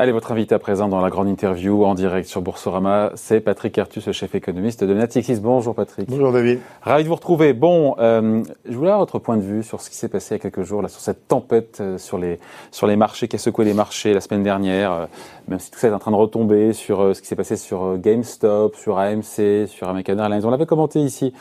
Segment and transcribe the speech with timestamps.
[0.00, 3.76] Allez, votre invité à présent dans la grande interview en direct sur Boursorama, c'est Patrick
[3.76, 5.40] Artus, le chef économiste de Natixis.
[5.40, 6.08] Bonjour Patrick.
[6.08, 6.60] Bonjour David.
[6.80, 7.52] Ravi de vous retrouver.
[7.52, 10.38] Bon, euh, je voulais avoir votre point de vue sur ce qui s'est passé il
[10.38, 12.38] y a quelques jours, là, sur cette tempête euh, sur, les,
[12.70, 15.06] sur les marchés qui a secoué les marchés la semaine dernière, euh,
[15.48, 17.56] même si tout ça est en train de retomber sur euh, ce qui s'est passé
[17.56, 20.46] sur euh, GameStop, sur AMC, sur American Airlines.
[20.46, 21.34] On l'avait commenté ici.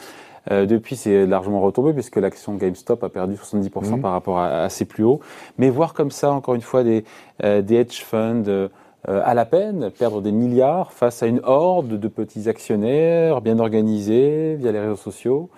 [0.52, 4.02] Euh, depuis, c'est largement retombé puisque l'action GameStop a perdu 70% Mhm.
[4.02, 5.20] par rapport à, à ses plus hauts.
[5.58, 7.04] Mais voir comme ça, encore une fois, des,
[7.44, 8.68] euh, des hedge funds euh,
[9.08, 14.56] à la peine perdre des milliards face à une horde de petits actionnaires bien organisés
[14.56, 15.50] via les réseaux sociaux.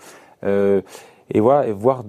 [1.34, 2.04] Et voir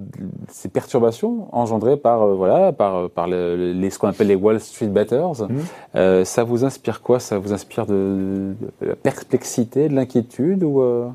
[0.48, 4.58] ces perturbations engendrées par euh, voilà par par le- les ce qu'on appelle les Wall
[4.58, 5.42] Street Batters.
[5.48, 5.60] Mhm.
[5.94, 7.20] Euh, ça vous inspire quoi?
[7.20, 11.06] Ça vous inspire de, de la perplexité, de l'inquiétude ou euh?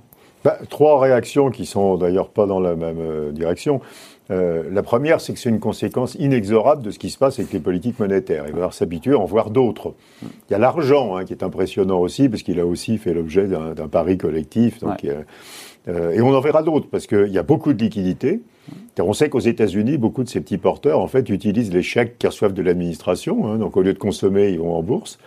[0.48, 3.82] Bah, trois réactions qui sont d'ailleurs pas dans la même euh, direction.
[4.32, 7.52] Euh, la première, c'est que c'est une conséquence inexorable de ce qui se passe avec
[7.52, 8.44] les politiques monétaires.
[8.46, 9.94] Il va falloir s'habituer à en voir d'autres.
[10.22, 13.46] Il y a l'argent hein, qui est impressionnant aussi, parce qu'il a aussi fait l'objet
[13.46, 14.80] d'un pari collectif.
[14.80, 15.24] Donc, euh,
[15.90, 18.40] euh, et on en verra d'autres, parce qu'il y a beaucoup de liquidités.
[18.96, 22.18] Car on sait qu'aux États-Unis, beaucoup de ces petits porteurs, en fait, utilisent les chèques
[22.20, 23.50] qu'ils reçoivent de l'administration.
[23.50, 23.58] hein.
[23.58, 25.20] donc, au lieu de consommer, ils vont en bourse.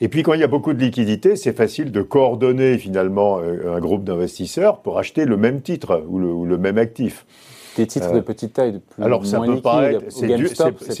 [0.00, 3.74] Et puis quand il y a beaucoup de liquidités, c'est facile de coordonner finalement euh,
[3.76, 7.26] un groupe d'investisseurs pour acheter le même titre ou le, ou le même actif.
[7.76, 10.26] des titres Euh, de petite taille, de plus Alors ça moins peut paraître, c'est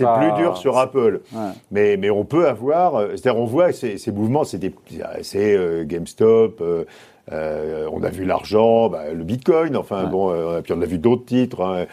[0.04, 1.40] pas- plus dur sur Apple, Ouais.
[1.70, 4.60] mais, mais on peut avoir, euh, c'est-à-dire on voit ces, ces mouvements, c'est
[5.36, 6.84] euh, GameStop, euh,
[7.32, 10.10] euh, on a vu l'argent, bah, le Bitcoin, enfin Ouais.
[10.10, 11.86] bon, euh, puis on a vu d'autres titres, hein, euh,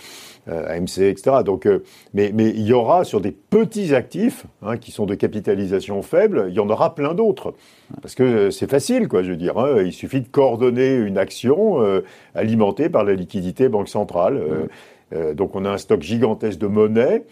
[0.47, 1.37] AMC, etc.
[1.43, 5.15] Donc, euh, mais, mais il y aura sur des petits actifs hein, qui sont de
[5.15, 7.53] capitalisation faible, il y en aura plein d'autres.
[8.01, 9.57] Parce que euh, c'est facile, quoi, je veux dire.
[9.57, 9.81] hein.
[9.83, 12.01] il suffit de coordonner une action euh,
[12.33, 14.37] alimentée par la liquidité banque centrale.
[14.37, 14.67] Euh,
[15.13, 17.25] euh, donc on a un stock gigantesque de monnaie.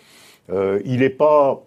[0.51, 1.63] Euh, il n'est pas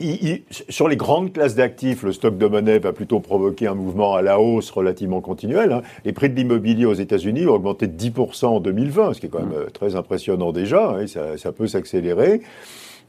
[0.00, 3.74] il- il- sur les grandes classes d'actifs, le stock de monnaie va plutôt provoquer un
[3.74, 5.72] mouvement à la hausse relativement continuel.
[5.72, 5.82] hein.
[6.04, 9.28] Les prix de l'immobilier aux États-Unis ont augmenté de 10% en 2020, ce qui est
[9.28, 10.90] quand même euh, très impressionnant déjà.
[10.96, 12.40] hein, ça, ça peut s'accélérer.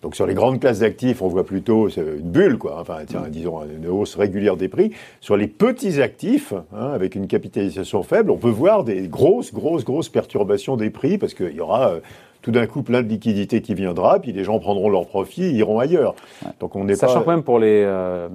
[0.01, 2.77] Donc sur les grandes classes d'actifs, on voit plutôt c'est une bulle, quoi.
[2.79, 4.91] Enfin, tiens, disons une hausse régulière des prix.
[5.19, 9.83] Sur les petits actifs, hein, avec une capitalisation faible, on peut voir des grosses, grosses,
[9.83, 11.99] grosses perturbations des prix parce qu'il y aura euh,
[12.45, 15.50] tout d'un coup plein de liquidités qui viendra, puis les gens prendront leur profit, et
[15.50, 16.13] iront ailleurs.
[16.59, 17.25] Donc on n'est Sachant pas.
[17.25, 18.28] quand même pour les, euh,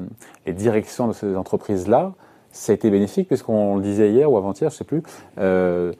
[0.46, 2.12] les directions de ces entreprises-là,
[2.50, 5.04] ça a été bénéfique puisqu'on le disait hier ou avant-hier, je sais plus.
[5.38, 5.92] euh,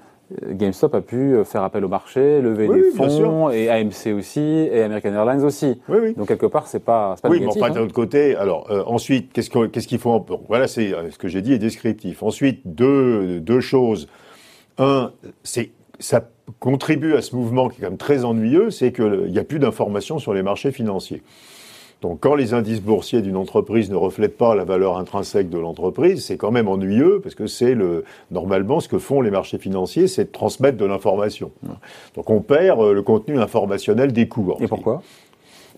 [0.50, 4.82] GameStop a pu faire appel au marché, lever Oui, des fonds, et AMC aussi, et
[4.82, 5.80] American Airlines aussi.
[5.88, 6.14] Oui, oui.
[6.14, 7.62] Donc quelque part, c'est pas, pas Oui, mais négatif.
[7.62, 7.84] enfin, d'un hein.
[7.84, 9.50] autre côté, alors euh, ensuite, qu'est-ce
[9.88, 12.22] qu'il faut en- bon, Voilà, c'est ce que j'ai dit est descriptif.
[12.24, 14.08] Ensuite, deux, deux choses.
[14.78, 15.10] Un,
[15.44, 16.22] c'est ça
[16.58, 19.58] contribue à ce mouvement qui est quand même très ennuyeux, c'est qu'il n'y a plus
[19.58, 21.22] d'informations sur les marchés financiers.
[22.00, 26.24] Donc, quand les indices boursiers d'une entreprise ne reflètent pas la valeur intrinsèque de l'entreprise,
[26.24, 30.08] c'est quand même ennuyeux parce que c'est le normalement ce que font les marchés financiers,
[30.08, 31.50] c'est de transmettre de l'information.
[32.14, 34.56] Donc, on perd euh, le contenu informationnel des cours.
[34.62, 35.02] Et pourquoi?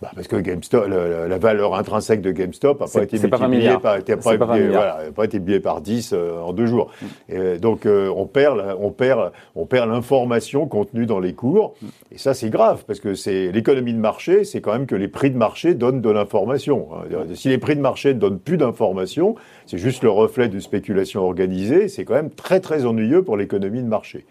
[0.03, 3.47] Bah, parce que GameStop, la, valeur intrinsèque de GameStop n'a pas été c'est pas 20
[3.47, 4.95] multipliée par, pas C'est pas 20 multipliée- milliards.
[4.97, 6.91] voilà, pas été par 10 euh, en deux jours.
[7.29, 11.75] Et, donc euh, on perd, on perd, on perd l'information contenue dans les cours.
[12.11, 15.07] Et ça c'est grave parce que c'est l'économie de marché, c'est quand même que les
[15.07, 16.89] prix de marché donnent de l'information.
[16.97, 17.05] hein.
[17.35, 19.37] Si les prix de marché ne donnent plus d'information,
[19.67, 21.87] c'est juste le reflet d'une spéculation organisée.
[21.87, 24.27] C'est quand même très très ennuyeux pour l'économie de marché.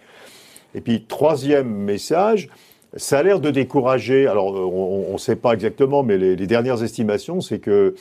[0.75, 2.49] Et puis, troisième message,
[2.95, 4.27] ça a l'air de décourager.
[4.27, 7.95] Alors, euh, on ne sait pas exactement, mais les, les dernières estimations, c'est que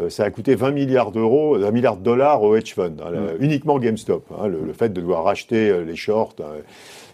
[0.00, 3.12] euh, ça a coûté 20 milliards d'euros, 20 milliards de dollars au hedge fund, hein,
[3.40, 4.24] uniquement GameStop.
[4.38, 6.34] hein, le, le fait de devoir racheter euh, les shorts.
[6.40, 6.62] hein.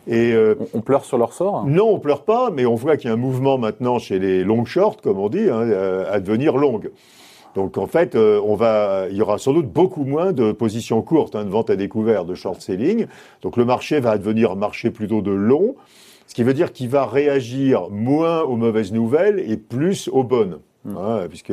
[0.08, 3.08] et euh, on, pleure sur leur sort non, on pleure pas, mais on voit qu'il
[3.08, 6.20] y a un mouvement maintenant chez les long shorts, comme on dit, hein, euh, à
[6.20, 6.80] devenir long.
[7.54, 11.02] Donc en fait, euh, on va, il y aura sans doute beaucoup moins de positions
[11.02, 13.06] courtes, hein, de vente à découvert, de short selling.
[13.42, 15.74] Donc le marché va devenir un marché plutôt de long,
[16.30, 20.60] ce qui veut dire qu'il va réagir moins aux mauvaises nouvelles et plus aux bonnes,
[20.88, 21.52] hein, puisque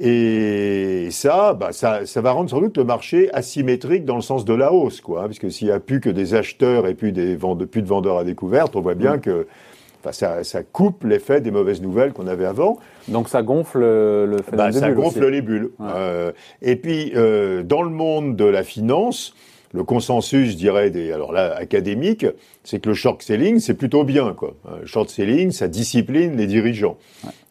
[0.00, 4.44] et ça, bah, ça, ça va rendre sans doute le marché asymétrique dans le sens
[4.44, 7.12] de la hausse, quoi, hein, puisque s'il n'y a plus que des acheteurs et plus
[7.12, 9.46] des vende- plus de vendeurs à découvert, on voit bien que
[10.00, 12.78] Enfin, ça, ça coupe l'effet des mauvaises nouvelles qu'on avait avant.
[13.08, 15.30] Donc ça gonfle le phénomène Bah, ça gonfle aussi.
[15.32, 15.70] les bulles.
[15.80, 15.86] Ouais.
[15.92, 16.32] Euh,
[16.62, 19.34] et puis, euh, dans le monde de la finance,
[19.72, 22.26] le consensus, je dirais, des, alors là, académique,
[22.64, 24.54] c'est que le short selling, c'est plutôt bien, quoi.
[24.66, 26.96] Euh, Le short selling, ça discipline les dirigeants.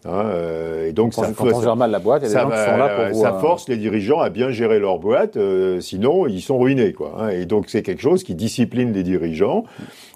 [0.07, 2.30] Hein, euh, et donc quand, ça, quand on gère mal la boîte, il y a
[2.30, 3.21] des ça, gens qui va- sont là pour vous.
[3.24, 6.94] ça force les dirigeants à bien gérer leur boîte, euh, sinon ils sont ruinés.
[6.94, 7.30] Quoi, hein.
[7.30, 9.65] Et donc c'est quelque chose qui discipline les dirigeants.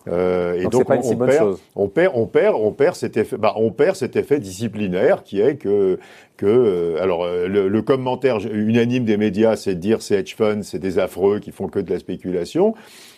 [0.07, 1.59] Euh, et Donc, une on, si on bonne perd, chose.
[1.75, 5.39] on perd, on perd, on perd cet effet, bah, on perd cet effet disciplinaire qui
[5.41, 5.99] est que
[6.37, 10.79] que alors le, le commentaire unanime des médias, c'est de dire c'est hedge funds, c'est
[10.79, 12.73] des affreux qui font que de la spéculation.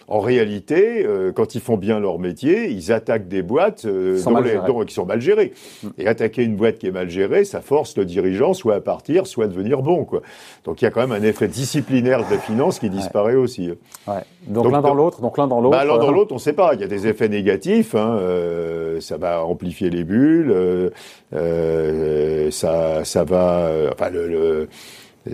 [0.07, 4.21] En réalité, euh, quand ils font bien leur métier, ils attaquent des boîtes euh, Qui
[4.21, 5.53] sont dont mal les- dont- qui sont mal gérées.
[5.83, 5.87] Mm.
[5.97, 9.27] Et attaquer une boîte qui est mal gérée, ça force le dirigeant soit à partir,
[9.27, 10.03] soit à devenir bon.
[10.05, 10.21] Quoi.
[10.65, 13.71] Donc il y a quand même un effet disciplinaire de la finance qui disparaît aussi.
[14.07, 14.13] ouais.
[14.47, 15.77] Donc, l'un dans l'autre, donc l'un dans l'autre.
[15.77, 16.73] Bah, l'un dans euh, l'autre, on ne sait pas.
[16.73, 17.95] Il y a des effets négatifs.
[17.95, 20.51] Hein, euh, ça va amplifier les bulles.
[20.51, 20.89] euh,
[21.33, 23.59] euh, ça, ça va.
[23.67, 24.67] euh, enfin, le, le-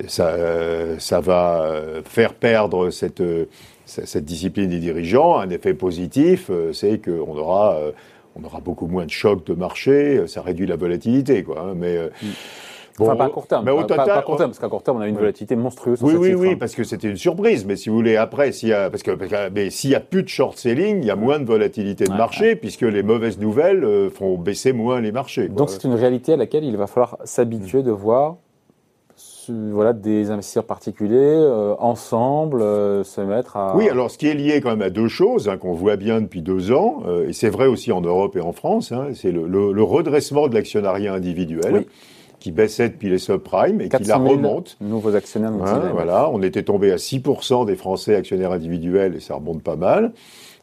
[0.07, 3.45] ça, euh, ça va euh, faire perdre cette, euh,
[3.89, 5.37] cette discipline des dirigeants.
[5.39, 7.75] Un effet positif, euh, c'est qu'on aura.
[7.75, 7.91] euh,
[8.35, 11.61] on aura beaucoup moins de chocs de marché, ça réduit la volatilité, quoi.
[11.61, 12.09] hein, mais euh,
[13.01, 13.63] Enfin, pas à court terme.
[13.65, 15.15] mais au pas- total, pas à court terme, parce qu'à court terme, on a une
[15.15, 15.99] volatilité monstrueuse.
[16.03, 16.57] oui, oui, oui, hein.
[16.59, 17.65] parce que c'était une surprise.
[17.65, 19.11] Mais si vous voulez, après, s'il y a, parce que,
[19.53, 22.11] mais s'il y a plus de short selling, il y a moins de volatilité de
[22.11, 25.47] Ouais, marché, puisque les mauvaises nouvelles euh, font baisser moins les marchés.
[25.47, 25.55] quoi.
[25.55, 28.35] Donc c'est une réalité à laquelle il va falloir s'habituer de voir
[29.49, 33.75] voilà, des investisseurs particuliers euh, ensemble euh, se mettre à...
[33.75, 36.21] Oui, alors ce qui est lié quand même à deux choses hein, qu'on voit bien
[36.21, 39.31] depuis deux ans, euh, et c'est vrai aussi en Europe et en France, hein, c'est
[39.31, 41.87] le, le- le redressement de l'actionnariat individuel Oui.
[42.39, 44.77] qui baissait depuis les subprimes et qui 400 la 000 remonte.
[44.81, 45.51] nouveaux actionnaires.
[45.65, 49.75] Hein, voilà, on était tombé à 6% des Français actionnaires individuels et ça remonte pas
[49.75, 50.13] mal.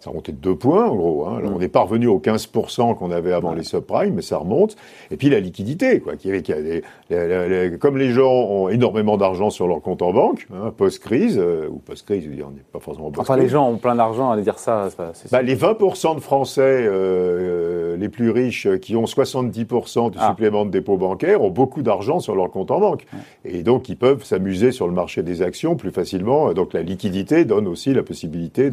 [0.01, 1.27] Ça a remonté de deux points, en gros.
[1.27, 1.37] Hein.
[1.39, 1.55] Alors, Mm.
[1.57, 3.57] On n'est pas revenu aux 15% qu'on avait avant Ouais.
[3.57, 4.77] les subprimes, mais ça remonte.
[5.11, 6.17] Et puis la liquidité, quoi.
[6.17, 9.81] Qui, qui a des- les- les- les- comme les gens ont énormément d'argent sur leur
[9.81, 13.31] compte en banque, hein, post-crise, euh, ou post-crise, on n'est pas forcément post-crise.
[13.31, 14.89] Enfin, les gens ont plein d'argent, allez dire ça.
[14.97, 16.87] pas- Bah, les 20% de Français
[17.21, 20.29] euh, les plus riches euh, qui ont 70% du Ah.
[20.31, 23.07] supplément de dépôt bancaire ont beaucoup d'argent sur leur compte en banque.
[23.45, 26.53] Et donc, ils peuvent s'amuser sur le marché des actions plus facilement.
[26.53, 28.71] Donc, la liquidité donne aussi la possibilité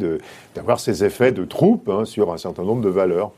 [0.54, 3.30] d'avoir ces effets de troupe hein, sur un certain nombre de valeurs.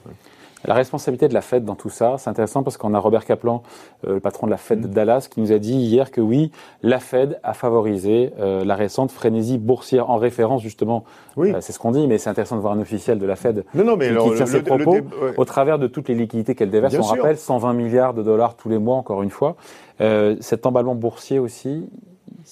[0.64, 3.62] La responsabilité de la Fed dans tout ça, c'est intéressant parce qu'on a Robert Kaplan,
[4.04, 4.60] euh, le patron de la Mm.
[4.60, 6.50] Fed de Dallas, qui nous a dit hier que oui,
[6.82, 11.04] la Fed a favorisé euh, la récente frénésie boursière en référence justement,
[11.36, 11.52] Oui.
[11.52, 13.64] euh, c'est ce qu'on dit, mais c'est intéressant de voir un officiel de la Fed
[13.74, 15.34] Non, non, mais qui, alors, qui tient le- ses propos le dé- ouais.
[15.36, 16.94] au travers de toutes les liquidités qu'elle déverse.
[16.94, 17.16] Bien On sûr.
[17.22, 19.54] rappelle 120 milliards de dollars tous les mois, encore une fois.
[20.00, 21.88] Cet emballement boursier aussi,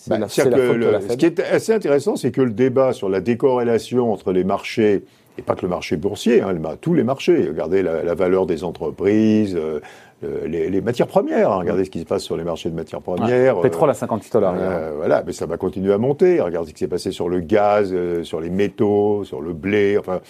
[0.07, 2.51] Bah, la, la que de le- la Ce qui est assez intéressant, c'est que le
[2.53, 5.05] débat sur la décorrélation entre les marchés,
[5.39, 8.47] et pas que le marché boursier, hein, ma- tous les marchés, regardez la, la valeur
[8.47, 9.81] des entreprises, euh,
[10.23, 12.75] euh, les, les matières premières, hein, regardez ce qui se passe sur les marchés de
[12.77, 13.57] matières premières.
[13.57, 14.55] Ouais, pétrole à 58 dollars.
[14.57, 16.41] Euh, voilà, mais ça va continuer à monter.
[16.41, 19.99] Regardez ce qui s'est passé sur le gaz, euh, sur les métaux, sur le blé,
[19.99, 20.21] enfin,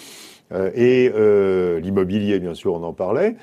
[0.52, 3.36] euh, et euh, l'immobilier, bien sûr, on en parlait.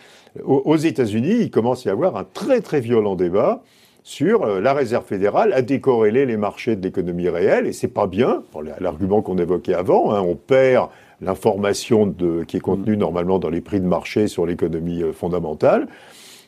[0.43, 3.61] Aux, aux États-Unis, il commence à y avoir un très très violent débat
[4.03, 8.07] sur euh, la Réserve fédérale à décorréler les marchés de l'économie réelle, et c'est pas
[8.07, 8.41] bien.
[8.79, 10.89] L'argument qu'on évoquait avant, hein, on perd
[11.21, 12.13] l'information
[12.47, 15.87] qui est contenue normalement dans les prix de marché sur l'économie euh, fondamentale.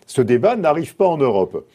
[0.05, 1.65] Ce débat n'arrive pas en Europe.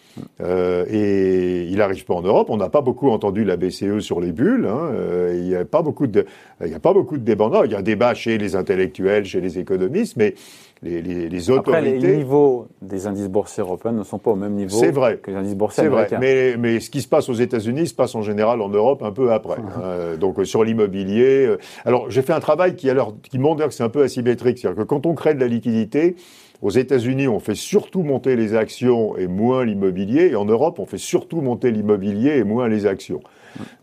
[0.41, 2.51] Euh, et il n'arrive pas en Europe.
[2.51, 4.67] On n'a pas beaucoup entendu la BCE sur les bulles.
[4.69, 4.91] hein.
[4.93, 6.27] Euh, il n'y a pas beaucoup de,
[6.65, 7.49] il y a pas beaucoup de débats.
[7.49, 10.35] Non, il y a un débat chez les intellectuels, chez les économistes, mais
[10.83, 12.17] les, les, les Après, les autorités.
[12.17, 15.19] niveaux des indices boursiers européens ne sont pas au même niveau vrai.
[15.19, 16.19] que les indices boursiers C'est vrai, américains.
[16.21, 19.13] mais, mais ce qui se passe aux États-Unis se passe en général en Europe un
[19.13, 19.57] peu après.
[19.83, 21.47] Euh, donc euh, sur l'immobilier.
[21.47, 24.59] euh, alors j'ai fait un travail qui alors qui montre que c'est un peu asymétrique,
[24.59, 26.17] c'est-à-dire que quand on crée de la liquidité,
[26.63, 30.87] aux États-Unis on fait surtout monter les actions et moins l'immobilier, et en Europe on
[30.87, 33.21] fait surtout monter l'immobilier et moins les actions.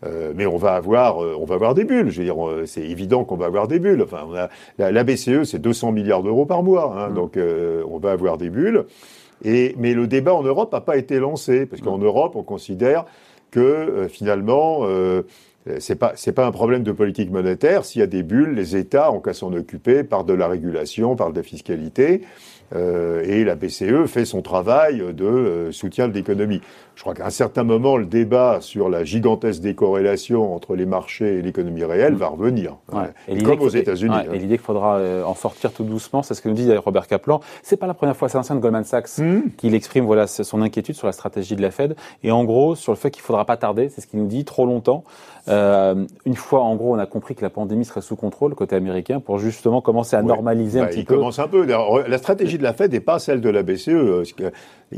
[0.04, 2.10] Euh, mais on va avoir, euh, on va avoir des bulles.
[2.10, 4.02] Je veux dire, c'est évident qu'on va avoir des bulles.
[4.02, 7.82] Enfin, on a, la, la BCE, c'est 200 milliards d'euros par mois, hein, donc euh,
[7.90, 8.84] on va avoir des bulles.
[9.44, 13.04] Et, mais le débat en Europe n'a pas été lancé, parce qu'en Europe, on considère
[13.50, 15.22] que euh, finalement, euh,
[15.78, 17.84] c'est pas c'est pas un problème de politique monétaire.
[17.84, 21.16] S'il y a des bulles, les États ont qu'à s'en occuper par de la régulation,
[21.16, 22.22] par de la fiscalité.
[22.74, 26.60] Euh, et la BCE fait son travail de euh, soutien de l'économie.
[26.96, 31.38] Je crois qu'à un certain moment, le débat sur la gigantesque décorrélation entre les marchés
[31.38, 33.04] et l'économie réelle va revenir, Ouais.
[33.28, 34.12] Et comme aux États-Unis.
[34.16, 34.32] ouais, hein.
[34.32, 37.06] Et l'idée qu'il faudra euh, en sortir tout doucement, c'est ce que nous dit Robert
[37.06, 37.40] Kaplan.
[37.62, 39.50] C'est pas la première fois, c'est l'ancien de Goldman Sachs Hmm.
[39.56, 41.94] qu'il exprime voilà son inquiétude sur la stratégie de la Fed
[42.24, 44.44] et en gros sur le fait qu'il faudra pas tarder, c'est ce qu'il nous dit
[44.44, 45.04] trop longtemps
[45.48, 48.74] Euh, une fois, en gros, on a compris que la pandémie serait sous contrôle côté
[48.74, 51.14] américain pour justement commencer à normaliser un bah, petit il peu.
[51.16, 51.64] commence un peu.
[51.66, 54.34] La stratégie de la Fed n'est pas celle de la BCE.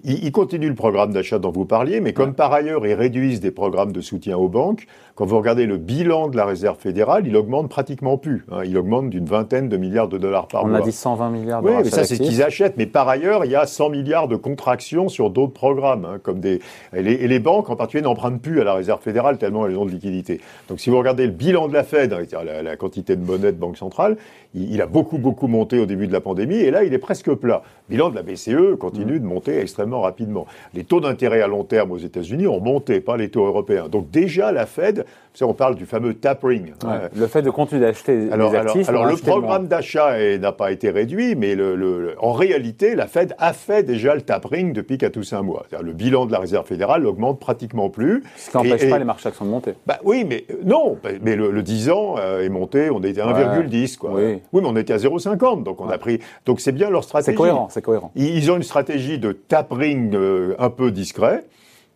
[0.04, 3.50] Il continue le programme d'achat dont vous parliez, mais comme par ailleurs ils réduisent des
[3.50, 4.87] programmes de soutien aux banques,
[5.18, 8.45] quand vous regardez le bilan de la Réserve fédérale, il augmente pratiquement plus.
[8.52, 8.61] Hein.
[8.64, 10.78] Il augmente d'une vingtaine de milliards de dollars par mois.
[10.78, 12.76] On a dit 120 milliards de Oui, mais ça c'est ce qu'ils achètent.
[12.76, 16.38] Mais par ailleurs, il y a 100 milliards de contractions sur d'autres programmes, hein, comme
[16.38, 16.61] des
[16.95, 19.76] et les, et les, banques en particulier n'empruntent plus à la Réserve fédérale tellement elles
[19.76, 20.40] ont de liquidités.
[20.68, 23.50] Donc si vous regardez le bilan de la Fed, hein, la, la quantité de monnaie
[23.50, 24.18] de banque centrale,
[24.54, 26.99] il, il, a beaucoup beaucoup monté au début de la pandémie et là il est
[26.99, 27.62] presque plat.
[27.88, 30.47] Le bilan de la BCE continue de monter extrêmement rapidement.
[30.75, 33.88] Les taux d'intérêt à long terme aux États-Unis ont monté, pas les taux européens.
[33.88, 35.04] Donc déjà la Fed,
[35.44, 36.73] on parle du fameux tapering.
[36.85, 38.88] Ouais, le fait de continuer d'acheter des actifs.
[38.88, 43.06] Alors, alors le programme d'achat n'a pas été réduit, mais le, le, en réalité, la
[43.06, 45.66] Fed a fait déjà le tapering depuis 4 ou 5 mois.
[45.80, 48.23] Le bilan de la Réserve fédérale n'augmente pratiquement plus.
[48.37, 49.75] Ce qui n'empêche pas les marchés actions de monter.
[49.87, 50.97] Bah, oui, mais non.
[51.23, 53.97] Mais le, 10 ans euh, est monté, on était à 1,10.
[53.99, 54.11] Quoi.
[54.14, 54.40] Oui.
[54.52, 54.61] oui.
[54.62, 55.62] mais on était à 0,50.
[55.62, 56.20] Donc on a pris.
[56.47, 57.32] Donc c'est bien leur stratégie.
[57.32, 58.11] C'est cohérent, c'est cohérent.
[58.16, 61.44] Ils, ont une stratégie de tapering euh, un peu discret.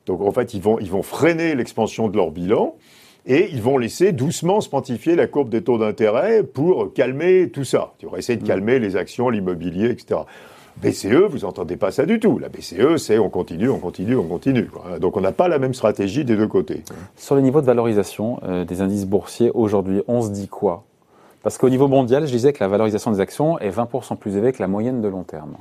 [0.07, 2.75] Donc en fait, ils vont, ils vont freiner l'expansion de leur bilan
[3.27, 7.65] et ils vont laisser doucement se pontifier la courbe des taux d'intérêt pour calmer tout
[7.65, 7.93] ça.
[7.99, 8.47] Tu vas essayer de mm.
[8.47, 10.21] calmer les actions, l'immobilier, etc.
[10.77, 12.39] BCE, vous n'entendez pas ça du tout.
[12.39, 14.69] La BCE, c'est on continue, on continue, on continue.
[15.01, 16.83] Donc on n'a pas la même stratégie des deux côtés.
[17.17, 20.85] Sur les niveaux de valorisation euh, des indices boursiers aujourd'hui, on se dit quoi?
[21.43, 24.53] Parce qu'au niveau mondial, je disais que la valorisation des actions est 20% plus élevée
[24.53, 25.57] que la moyenne de long terme.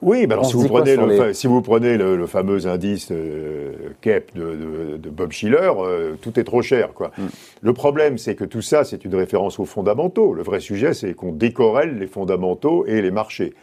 [0.00, 4.34] Oui, mais alors si vous, prenez le, si vous, prenez le, fameux indice euh, KEP
[4.34, 6.92] de, de, Bob Schiller, euh, tout est trop cher.
[6.94, 7.10] Quoi.
[7.18, 7.22] Mm.
[7.62, 10.34] Le problème, c'est que tout ça, c'est une référence aux fondamentaux.
[10.34, 13.54] Le vrai sujet, c'est qu'on décorrèle les fondamentaux et les marchés.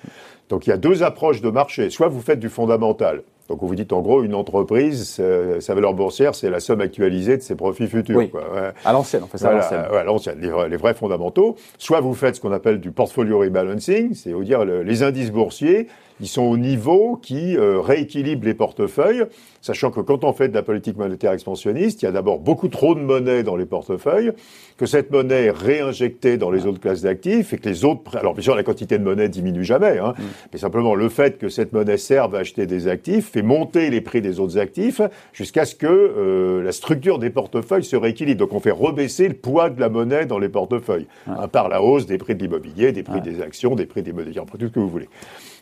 [0.49, 1.89] Donc il y a deux approches de marché.
[1.89, 5.19] Soit vous faites du fondamental, donc, vous dites en gros, une entreprise,
[5.59, 8.15] sa valeur boursière, c'est la somme actualisée de ses profits futurs.
[8.15, 8.29] Oui.
[8.29, 8.43] Quoi.
[8.85, 9.85] À l'ancienne, on fait ça à l'ancienne.
[9.91, 11.55] à l'ancienne, les, vrais fondamentaux.
[11.79, 15.87] Soit vous faites ce qu'on appelle du portfolio rebalancing, c'est-à-dire les indices boursiers,
[16.21, 19.25] ils sont au niveau qui euh, rééquilibre les portefeuilles,
[19.61, 22.67] sachant que quand on fait de la politique monétaire expansionniste, il y a d'abord beaucoup
[22.67, 24.31] trop de monnaie dans les portefeuilles,
[24.77, 28.17] que cette monnaie est réinjectée dans les autres classes d'actifs et que les autres...
[28.17, 30.23] Alors bien sûr, la quantité de monnaie diminue jamais, hein, mm.
[30.53, 34.01] mais simplement le fait que cette monnaie serve à acheter des actifs fait monter les
[34.01, 35.01] prix des autres actifs
[35.33, 38.39] jusqu'à ce que euh, la structure des portefeuilles se rééquilibre.
[38.39, 41.81] Donc on fait rebaisser le poids de la monnaie dans les portefeuilles, hein, par la
[41.81, 44.71] hausse des prix de l'immobilier, des prix des actions, des prix des monnaies, tout ce
[44.71, 45.09] que vous voulez.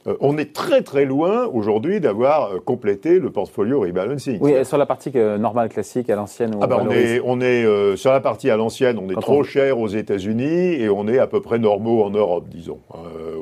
[0.07, 4.37] Euh, on est très très loin aujourd'hui d'avoir euh, complété le portfolio rebalancing.
[4.41, 6.55] Oui, sur la partie euh, normale classique à l'ancienne.
[6.61, 7.65] Ah bah on est, on est
[7.97, 11.27] sur la partie à l'ancienne, on est trop cher aux États-Unis et on est à
[11.27, 12.79] peu près normaux en Europe, disons.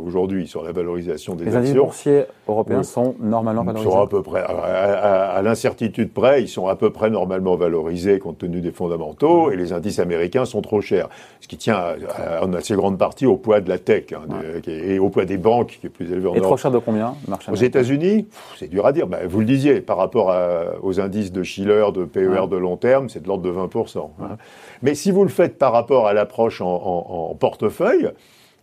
[0.04, 1.74] aujourd'hui sur la valorisation des Les actions.
[1.74, 3.90] Les boursiers européens sont normalement valorisés.
[3.90, 8.40] Sont à peu près à, l'incertitude près, ils sont à peu près normalement valorisés compte
[8.40, 11.10] tenu des fondamentaux et les indices américains sont trop chers.
[11.42, 11.96] Ce qui tient
[12.42, 14.26] en assez grande partie au poids de la tech hein,
[14.68, 17.16] et au poids des banques qui est plus élevé en Europe cher de combien
[17.52, 19.08] Aux États-Unis, c'est dur à dire.
[19.28, 20.36] Vous le disiez, par rapport
[20.82, 24.10] aux indices de Schiller, de PER de long terme, c'est de l'ordre de 20%.
[24.22, 24.38] Hein.
[24.82, 28.10] Mais si vous le faites par rapport à l'approche en, portefeuille,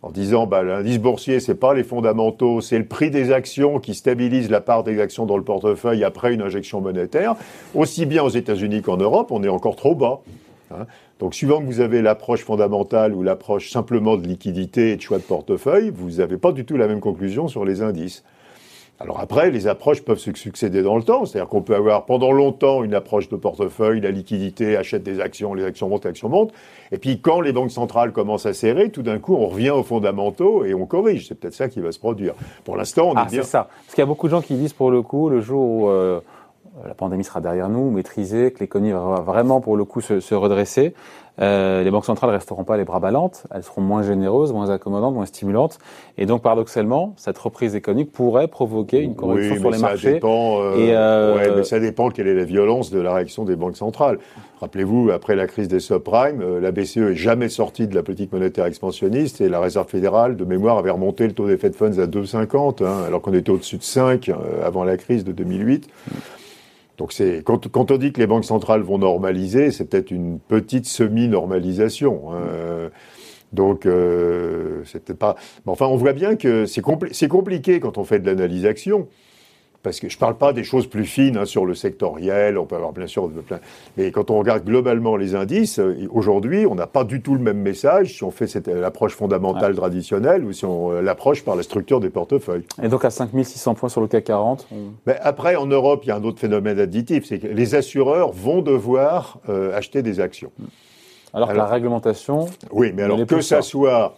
[0.01, 3.93] en disant bah, l'indice boursier, c'est pas les fondamentaux, c'est le prix des actions qui
[3.93, 7.35] stabilise la part des actions dans le portefeuille après une injection monétaire.
[7.73, 10.19] Aussi bien aux États-Unis qu'en Europe, on est encore trop bas.
[10.79, 10.85] Hein.
[11.19, 15.17] Donc, suivant que vous avez l'approche fondamentale ou l'approche simplement de liquidité et de choix
[15.17, 18.23] de portefeuille, vous n'avez pas du tout la même conclusion sur les indices.
[18.99, 21.25] Alors après, les approches peuvent se succéder dans le temps.
[21.25, 25.53] C'est-à-dire qu'on peut avoir pendant longtemps une approche de portefeuille, la liquidité achète des actions,
[25.53, 26.53] les actions montent, les actions montent.
[26.91, 29.83] Et puis quand les banques centrales commencent à serrer, tout d'un coup, on revient aux
[29.83, 31.27] fondamentaux et on corrige.
[31.27, 32.33] C'est peut-être ça qui va se produire.
[32.63, 33.41] Pour l'instant, on ah, est bien.
[33.41, 33.67] c'est ça.
[33.85, 35.89] Parce qu'il y a beaucoup de gens qui disent pour le coup, le jour où
[35.89, 36.21] euh,
[36.87, 40.93] la pandémie sera derrière nous, maîtrisée, que l'économie va vraiment pour le coup se, redresser.
[41.41, 44.69] Euh, les banques centrales ne resteront pas les bras ballantes, elles seront moins généreuses, moins
[44.69, 45.79] accommodantes, moins stimulantes.
[46.17, 50.13] Et donc, paradoxalement, cette reprise économique pourrait provoquer une correction sur les ça marchés.
[50.13, 53.77] Dépend, euh, euh, mais ça dépend quelle est la violence de la réaction des banques
[53.77, 54.19] centrales.
[54.61, 58.65] Rappelez-vous, après la crise des subprimes, la BCE est jamais sortie de la politique monétaire
[58.65, 62.05] expansionniste et la Réserve fédérale, de mémoire, avait remonté le taux d'effet de funds à
[62.05, 64.31] 2,50, hein, alors qu'on était au-dessus de 5
[64.63, 65.89] avant la crise de 2008.
[66.97, 70.85] Donc c'est quand, on dit que les banques centrales vont normaliser, c'est peut-être une petite
[70.85, 72.33] semi-normalisation.
[72.33, 72.89] Hein.
[73.53, 75.35] Donc euh, c'était pas.
[75.67, 79.07] enfin, on voit bien que c'est compli compliqué quand on fait de l'analyse action
[79.83, 82.65] parce que je ne parle pas des choses plus fines hein, sur le sectoriel, on
[82.65, 83.59] peut avoir bien sûr plein,
[83.97, 87.41] mais quand on regarde globalement les indices, euh, aujourd'hui, on n'a pas du tout le
[87.41, 91.55] même message si on fait cette l'approche fondamentale traditionnelle ou si on euh, l'approche par
[91.55, 92.63] la structure des portefeuilles.
[92.81, 94.67] Et donc à 5600 points sur le CAC 40
[95.05, 98.31] ben, Après, en Europe, il y a un autre phénomène additif, c'est que les assureurs
[98.31, 100.51] vont devoir euh, acheter des actions.
[101.33, 102.47] Alors, que la réglementation.
[102.71, 104.15] Oui, mais alors que ça soit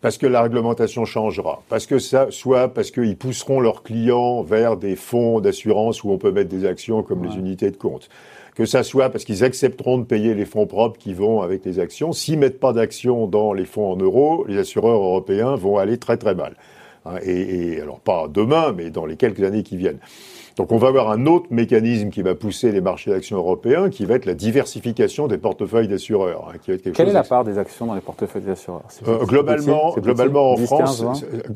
[0.00, 4.76] parce que la réglementation changera, parce que ça soit parce qu'ils pousseront leurs clients vers
[4.76, 8.08] des fonds d'assurance où on peut mettre des actions comme les unités de compte.
[8.54, 11.78] Que ça soit parce qu'ils accepteront de payer les fonds propres qui vont avec les
[11.78, 12.12] actions.
[12.12, 16.16] S'ils mettent pas d'actions dans les fonds en euros, les assureurs européens vont aller très
[16.16, 16.56] très mal.
[17.04, 19.98] Hein, et, et alors pas demain, mais dans les quelques années qui viennent.
[20.56, 24.06] Donc on va avoir un autre mécanisme qui va pousser les marchés d'actions européens, qui
[24.06, 26.50] va être la diversification des portefeuilles d'assureurs.
[26.50, 26.58] Hein,
[26.94, 31.04] Quelle est la part des actions dans les portefeuilles d'assureurs euh, Globalement, globalement en, France,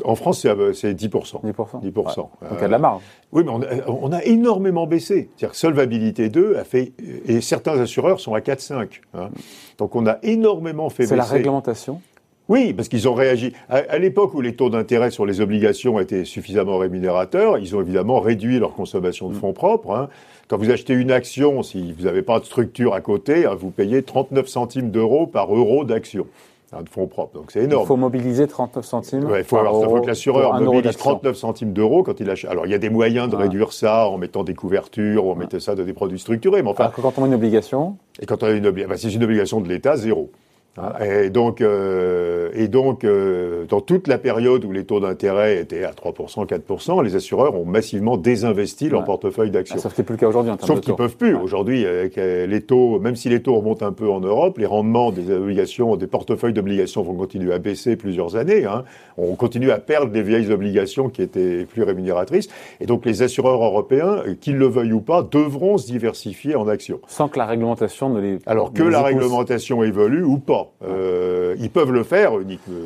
[0.05, 1.09] en France, c'est 10%.
[1.11, 1.83] 10%.
[1.83, 1.93] 10%.
[1.93, 3.03] Donc il y a de la marge.
[3.33, 3.51] Oui, mais
[3.87, 5.31] on a, énormément baissé.
[5.35, 6.93] C'est-à-dire que Solvabilité 2 a fait,
[7.27, 9.01] et certains assureurs sont à 4-5.
[9.15, 9.31] Hein.
[9.79, 11.11] Donc on a énormément fait baisser.
[11.11, 12.03] C'est la réglementation?
[12.51, 13.53] Oui, parce qu'ils ont réagi.
[13.69, 18.19] À, l'époque où les taux d'intérêt sur les obligations étaient suffisamment rémunérateurs, ils ont évidemment
[18.19, 19.39] réduit leur consommation de mm.
[19.39, 19.93] fonds propres.
[19.93, 20.09] Hein.
[20.49, 23.71] Quand vous achetez une action, si vous n'avez pas de structure à côté, hein, vous
[23.71, 26.27] payez 39 centimes d'euros par euro d'action
[26.73, 27.35] hein, de fonds propres.
[27.35, 27.85] Donc c'est énorme.
[27.85, 29.25] Il faut mobiliser 39 centimes.
[29.27, 32.51] Ouais, il faut, avoir, que l'assureur mobilise 39 centimes d'euros quand il achète.
[32.51, 35.37] Alors il y a des moyens de réduire ça en mettant des couvertures, ou en
[35.37, 36.65] mettant ça dans des produits structurés.
[36.65, 37.97] Mais enfin, quand on a une obligation.
[38.21, 40.33] Et quand on a une obligation, bah, c'est une obligation de l'État, zéro.
[40.77, 45.59] Ah, et donc, euh, et donc euh, dans toute la période où les taux d'intérêt
[45.59, 49.75] étaient à 3%, 4%, les assureurs ont massivement désinvesti leur portefeuille d'actions.
[49.79, 50.53] Ah, sauf que plus le cas aujourd'hui.
[50.63, 51.35] Sauf qu'ils peuvent plus.
[51.35, 54.67] Aujourd'hui, avec euh, les taux, même si les taux remontent un peu en Europe, les
[54.67, 58.65] rendements des obligations, des portefeuilles d'obligations vont continuer à baisser plusieurs années.
[58.65, 58.85] Hein.
[59.19, 62.49] On continue à perdre des vieilles obligations qui étaient plus rémunératrices.
[62.81, 67.01] Et donc, les assureurs européens, qu'ils le veuillent ou pas, devront se diversifier en actions.
[67.09, 68.39] Sans que la réglementation ne les.
[68.47, 70.60] Alors que la réglementation évolue ou pas.
[70.83, 72.33] Euh, ils peuvent le faire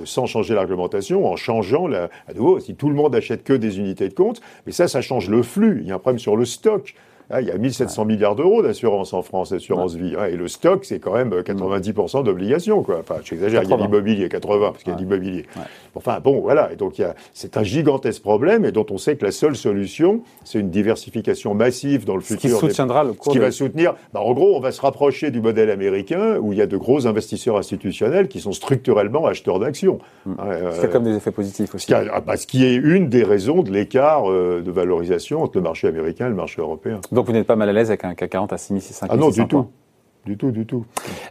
[0.05, 3.53] sans changer la réglementation, en changeant, la, à nouveau, si tout le monde achète que
[3.53, 5.81] des unités de compte, mais ça, ça change le flux.
[5.83, 6.95] Il y a un problème sur le stock.
[7.31, 10.15] Ah, il y a 1700 milliards d'euros d'assurance en France, assurance vie.
[10.19, 12.83] Hein, et le stock, c'est quand même 90% d'obligations.
[12.83, 12.99] Quoi.
[13.01, 15.47] Enfin, j'exagère, il y a l'immobilier, 80, parce qu'il y a l'immobilier.
[15.95, 16.73] Enfin, bon, voilà.
[16.73, 17.03] Et donc,
[17.33, 21.55] c'est un gigantesque problème et dont on sait que la seule solution, c'est une diversification
[21.55, 22.51] massive dans le futur.
[22.51, 23.33] Ce qui soutiendra le cours.
[23.33, 23.95] Ce qui va soutenir.
[24.13, 26.77] Bah, en gros, on va se rapprocher du modèle américain où il y a de
[26.77, 29.99] gros investisseurs institutionnels qui sont structurellement acheteurs d'actions.
[30.27, 30.33] Mmh.
[30.41, 31.87] Euh, comme des effets positifs aussi.
[31.87, 35.43] Ce qui, ah, bah, ce qui est une des raisons de l'écart euh, de valorisation
[35.43, 37.01] entre le marché américain et le marché européen.
[37.15, 39.31] Donc vous n'êtes pas mal à l'aise avec un CAC 40 à 6600 Ah non,
[39.31, 39.67] du tout.
[40.27, 40.85] Du tout, du tout.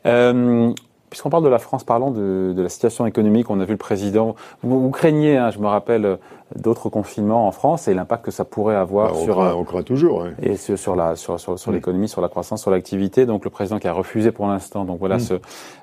[0.05, 0.73] Euh,
[1.13, 3.51] Puisqu'on parle de la France, parlons de, de, la situation économique.
[3.51, 4.33] On a vu le président.
[4.63, 6.15] Vous, vous craignez, hein, je me rappelle, euh,
[6.55, 9.35] d'autres confinements en France et l'impact que ça pourrait avoir bah, on sur.
[9.35, 10.25] Craint, on craint toujours.
[10.41, 13.27] Et sur, sur la sur, sur, sur l'économie, sur la croissance, sur l'activité.
[13.27, 14.85] Donc le président qui a refusé pour l'instant.
[14.85, 15.19] Donc voilà mm.
[15.19, 15.33] ce,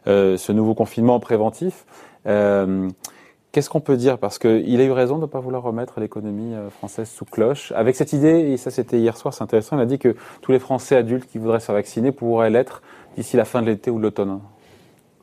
[0.09, 1.87] euh, ce nouveau confinement préventif.
[2.27, 2.89] Euh,
[3.53, 4.19] Qu'est-ce qu'on peut dire?
[4.19, 7.73] Parce qu'il a eu raison de ne pas vouloir remettre l'économie euh, française sous cloche.
[7.75, 10.53] Avec cette idée, et ça c'était hier soir, c'est intéressant, il a dit que tous
[10.53, 12.83] les Français adultes qui voudraient se faire vacciner pourraient l'être
[13.17, 14.39] d'ici la fin de l'été ou de l'automne.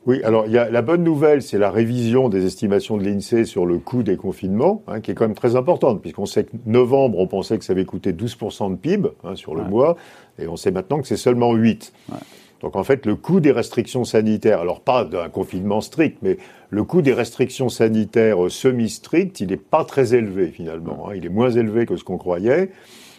[0.05, 3.65] Oui, alors y a, la bonne nouvelle, c'est la révision des estimations de l'INSEE sur
[3.65, 7.19] le coût des confinements, hein, qui est quand même très importante, puisqu'on sait que novembre,
[7.19, 9.95] on pensait que ça avait coûté 12% de PIB hein, sur le mois,
[10.39, 11.91] et on sait maintenant que c'est seulement 8%.
[12.09, 12.17] Ouais.
[12.61, 16.37] Donc en fait, le coût des restrictions sanitaires, alors pas d'un confinement strict, mais
[16.69, 21.07] le coût des restrictions sanitaires semi-strictes, il n'est pas très élevé finalement.
[21.07, 21.13] Hein.
[21.15, 22.71] Il est moins élevé que ce qu'on croyait.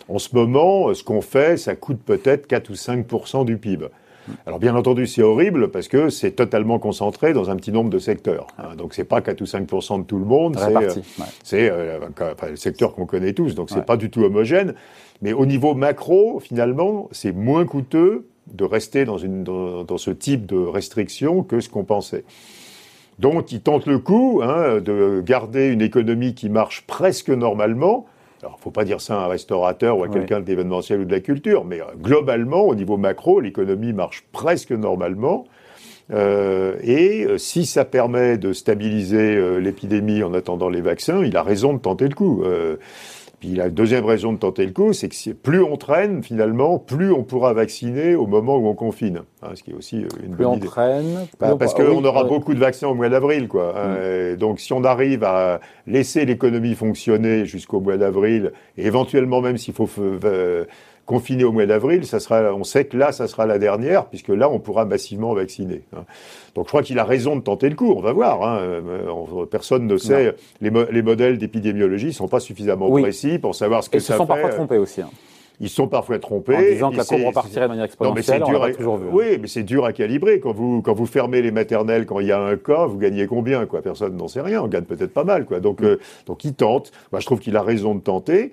[0.09, 3.89] En ce moment, ce qu'on fait, ça coûte peut-être 4 ou 5% du PIB.
[4.47, 7.99] Alors bien entendu, c'est horrible parce que c'est totalement concentré dans un petit nombre de
[7.99, 8.47] secteurs.
[8.59, 8.75] Hein.
[8.77, 10.59] Donc c'est pas 4 ou 5 de tout le monde,
[11.43, 13.55] c'est euh, euh le secteur qu'on connaît tous.
[13.55, 14.75] Donc c'est pas du tout homogène.
[15.23, 20.47] Mais au niveau macro, finalement, c'est moins coûteux de rester dans, une, dans, ce type
[20.47, 22.25] de restrictions que ce qu'on pensait.
[23.19, 28.07] Donc, ils tentent le coup hein, de garder une économie qui marche presque normalement.
[28.43, 31.01] Alors, il ne faut pas dire ça à un restaurateur ou à quelqu'un de l'événementiel
[31.01, 35.47] ou de la culture, mais euh, globalement, au niveau macro, l'économie marche presque normalement.
[36.13, 41.43] Euh, et euh, si ça permet de stabiliser l'épidémie en attendant les vaccins, il a
[41.43, 42.45] raison de tenter le coup.
[43.39, 46.79] Euh, puis la deuxième raison de tenter le coup, c'est que plus on traîne, finalement,
[46.79, 49.23] plus on pourra vacciner au moment où on confine.
[49.43, 52.25] Hein, ce qui est aussi euh, une plus bonne on Traîne, bah, parce qu'on aura
[52.25, 53.75] beaucoup de vaccins au mois d'avril, quoi.
[53.75, 54.37] Mm.
[54.37, 59.75] donc, si on arrive à laisser l'économie fonctionner jusqu'au mois d'avril, et éventuellement même s'il
[59.75, 60.65] faut euh,
[61.09, 64.29] confiné au mois d'avril, ça sera, on sait que là, ça sera la dernière, puisque
[64.29, 65.81] là, on pourra massivement vacciner.
[65.97, 66.05] Hein.
[66.55, 67.95] Donc, je crois qu'il a raison de tenter le coup.
[67.97, 68.43] On va voir.
[68.43, 68.59] Hein.
[68.61, 70.37] Euh, personne ne sait.
[70.61, 74.13] Les, les, modèles d'épidémiologie sont pas suffisamment précis pour savoir ce que ça fait.
[74.13, 75.01] Ils se sont parfois trompés aussi.
[75.01, 75.09] Hein.
[75.61, 76.57] Ils sont parfois trompés.
[76.57, 79.07] En disant que la courbe repartirait de manière exponentielle, non, mais dur toujours vu.
[79.11, 80.41] Oui, mais c'est dur à calibrer.
[80.41, 83.27] Quand vous, quand vous fermez les maternelles, quand il y a un cas, vous gagnez
[83.27, 83.81] combien quoi?
[83.81, 84.63] Personne n'en sait rien.
[84.63, 85.47] On gagne peut-être pas mal.
[85.47, 85.59] quoi.
[85.61, 85.87] Donc, mm.
[85.87, 86.93] euh, donc il tente.
[87.13, 88.53] Moi, je trouve qu'il a raison de tenter.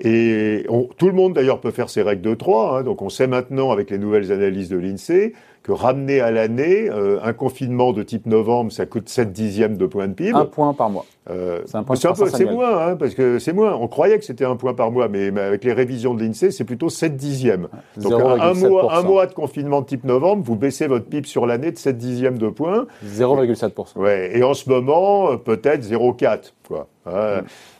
[0.00, 0.66] Et
[0.98, 2.78] tout le monde d'ailleurs peut faire ses règles de 3.
[2.78, 5.32] Hein, donc on sait maintenant avec les nouvelles analyses de l'INSEE
[5.66, 9.86] que ramener à l'année euh, un confinement de type novembre, ça coûte 7 dixièmes de
[9.86, 10.32] point de PIB.
[10.32, 11.04] Un point par mois.
[11.28, 13.74] Euh, c'est moins, hein, parce que c'est moins.
[13.74, 16.62] On croyait que c'était un point par mois, mais, avec les révisions de l'INSEE, c'est
[16.62, 17.66] plutôt 7 dixièmes.
[17.96, 21.46] Donc un mois, un mois de confinement de type novembre, vous baissez votre PIB sur
[21.46, 22.86] l'année de 7 dixièmes de point.
[23.04, 23.98] 0,7%.
[23.98, 26.52] Ouais, et en ce moment, euh, peut-être 0,4.
[26.68, 26.86] Quoi.
[27.06, 27.10] Mm.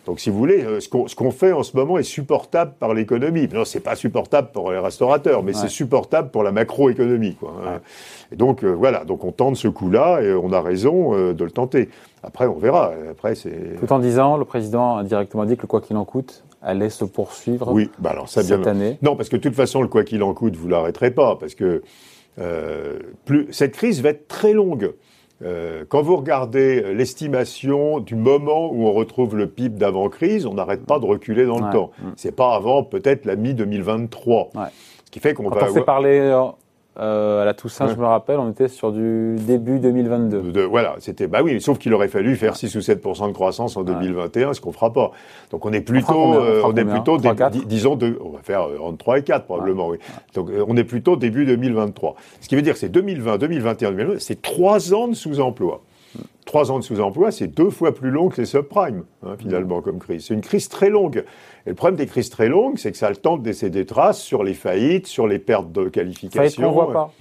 [0.06, 3.48] Donc, si vous voulez, euh, ce qu'on fait en ce moment est supportable par l'économie.
[3.52, 7.34] Non, c'est pas supportable pour les restaurateurs, mais c'est supportable pour la macroéconomie.
[7.34, 7.52] Quoi.
[7.66, 7.80] Hein.
[8.32, 9.04] Et donc, voilà.
[9.04, 11.88] Donc, on tente ce coup-là et on a raison de le tenter.
[12.22, 12.92] Après, on verra.
[13.10, 13.76] Après, c'est.
[13.78, 16.90] Tout en disant, le président a directement dit que le quoi qu'il en coûte allait
[16.90, 18.98] se poursuivre oui, bah alors ça cette année.
[19.02, 21.54] Non, parce que de toute façon, le quoi qu'il en coûte, vous l'arrêterez pas, parce
[21.54, 21.82] que
[22.38, 24.92] euh, plus cette crise va être très longue.
[25.44, 30.86] Euh, quand vous regardez l'estimation du moment où on retrouve le PIB d'avant-crise, on n'arrête
[30.86, 31.90] pas de reculer dans le temps.
[31.98, 32.08] Mm.
[32.16, 34.56] C'est pas avant peut-être la mi-2023.
[34.56, 34.64] Ouais.
[35.04, 35.68] Ce qui fait qu'on va.
[35.68, 36.32] On s'est parlé
[36.98, 40.64] euh, euh, à la Toussaint, je me rappelle, on était sur du début 2022.
[40.64, 43.82] voilà, c'était bah oui, sauf qu'il aurait fallu faire 6 ou 7% de croissance en
[43.82, 45.12] 2021, ce qu'on fera pas.
[45.50, 47.18] Donc on est plutôt, on, est plutôt,
[47.66, 49.98] disons, de, on va faire euh, entre 3 et 4 probablement, oui.
[50.34, 52.16] Donc euh, on est plutôt début 2023.
[52.40, 55.82] Ce qui veut dire que c'est 2020, 2021, 2022, c'est trois ans de sous-emploi.
[56.44, 59.98] Trois ans de sous-emploi, c'est deux fois plus long que les subprimes, hein, finalement, comme
[59.98, 60.26] crise.
[60.26, 61.24] C'est une crise très longue.
[61.66, 63.68] Et le problème des crises très longues, c'est que ça a le temps de laisser
[63.68, 66.40] des traces sur les faillites, sur les pertes de qualification.
[66.40, 67.12] Faillite qu'on ne voit pas.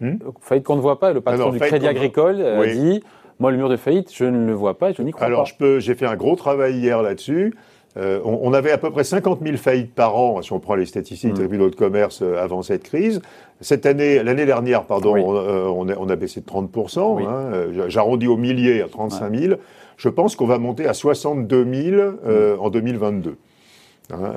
[0.00, 1.12] Hmm faillite qu'on ne voit pas.
[1.12, 3.02] Le patron du Crédit Agricole a dit
[3.38, 5.44] Moi, le mur de faillite, je ne le vois pas et je n'y crois Alors,
[5.58, 5.64] pas.
[5.64, 7.54] Alors, j'ai fait un gros travail hier là-dessus.
[7.96, 10.86] Euh, on, avait à peu près 50 000 faillites par an, si on prend les
[10.86, 11.48] statistiques des mmh.
[11.48, 13.20] tribunaux de commerce euh, avant cette crise.
[13.60, 18.82] Cette année, l'année dernière, pardon, euh, on, a, baissé de 30% hein, J'arrondis au millier
[18.82, 19.54] à 35 000.
[19.96, 22.60] Je pense qu'on va monter à 62 000 mmh.
[22.60, 23.36] en 2022.
[24.12, 24.32] Hein,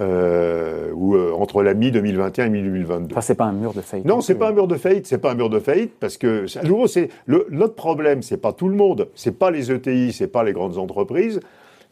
[0.94, 3.06] ou entre la mi-2021 et mi-2022.
[3.12, 4.06] Enfin, c'est pas un mur de faillite.
[4.06, 5.08] Non, c'est pas un mur de faillite.
[5.08, 8.22] C'est pas un mur de faillite parce que, à nouveau, c'est notre problème.
[8.22, 9.08] C'est pas tout le monde.
[9.16, 11.40] C'est pas les ETI, c'est pas les grandes entreprises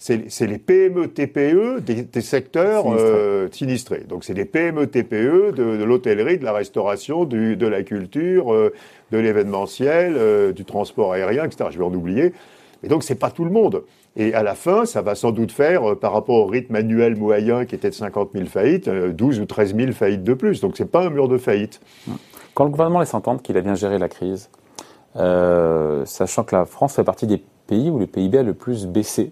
[0.01, 4.03] c'est les PME TPE des, secteurs euh, sinistrés.
[4.09, 8.73] Donc c'est des PME TPE de, l'hôtellerie, de la restauration, du, de la culture, euh,
[9.11, 11.69] de l'événementiel, euh, du transport aérien, etc.
[11.71, 12.33] Je vais en oublier.
[12.81, 13.83] Et donc c'est pas tout le monde.
[14.15, 17.65] Et à la fin, ça va sans doute faire, par rapport au rythme annuel moyen
[17.65, 20.61] qui était de 50 000 faillites, 12 ou 13 000 faillites de plus.
[20.61, 21.79] Donc c'est pas un mur de faillite.
[22.55, 24.49] Quand le gouvernement laisse entendre qu'il a bien géré la crise,
[25.13, 29.31] sachant que la France fait partie des pays où le PIB a le plus baissé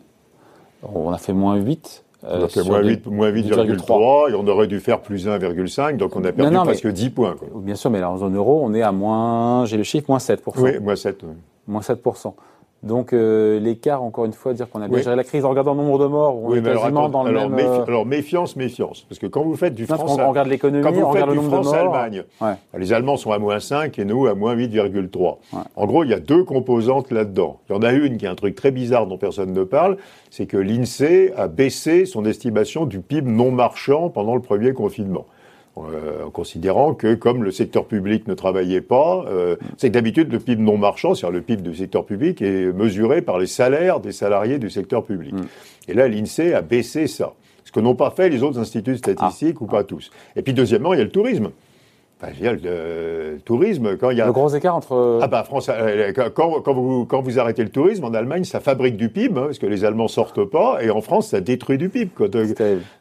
[0.83, 2.03] on a fait moins 8.
[2.25, 6.23] Euh, on a fait moins 8,3 et on aurait dû faire plus 1,5, donc on
[6.25, 7.35] a perdu presque 10 points.
[7.55, 10.17] Bien sûr, mais là, en zone euro, on est à moins, j'ai le chiffre, moins
[10.17, 10.39] 7%.
[10.57, 11.23] Oui, moins 7.
[11.67, 12.33] Moins 7%.
[12.81, 15.73] Donc euh, l'écart, encore une fois, dire qu'on a bien géré la crise en regardant
[15.73, 17.65] le nombre de morts, on est quasiment dans le alors, même...
[17.65, 20.17] Euh, alors méfiance, méfiance, parce que quand vous faites du France...
[20.17, 21.75] on regarde l'économie, on regarde le nombre de morts...
[21.75, 22.23] Allemagne,
[22.77, 25.37] les Allemands sont à moins 5 et nous à moins 8,3.
[25.75, 27.59] En gros, il y a deux composantes là-dedans.
[27.69, 29.97] Il y en a une qui est un truc très bizarre dont personne ne parle,
[30.29, 35.25] c'est que l'INSEE a baissé son estimation du PIB non marchand pendant le premier confinement.
[35.85, 40.31] Euh, en considérant que comme le secteur public ne travaillait pas, euh, c'est que d'habitude
[40.31, 43.99] le PIB non marchand, c'est-à-dire le PIB du secteur public, est mesuré par les salaires
[43.99, 45.33] des salariés du secteur public.
[45.33, 45.47] Mm.
[45.87, 47.33] Et là, l'INSEE a baissé ça.
[47.63, 49.63] Ce que n'ont pas fait les autres instituts statistiques ah.
[49.63, 50.11] ou pas tous.
[50.35, 51.51] Et puis deuxièmement, il y a le tourisme.
[52.21, 54.25] Enfin, je le, tourisme, quand il y a...
[54.25, 55.19] Le gros écart entre...
[55.21, 58.59] Ah bah, France, euh, quand, quand, vous, quand vous arrêtez le tourisme, en Allemagne, ça
[58.59, 61.77] fabrique du PIB, hein, parce que les Allemands sortent pas, et en France, ça détruit
[61.77, 62.11] du PIB.
[62.13, 62.27] Quoi.